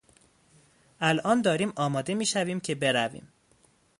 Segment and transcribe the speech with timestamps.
[1.01, 3.31] الان داریم آماده میشویم که برویم.